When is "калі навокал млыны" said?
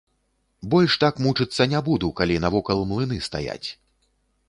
2.23-3.25